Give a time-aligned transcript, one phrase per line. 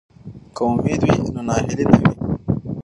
[0.55, 2.09] که امید وي نو ناهیلي نه وي.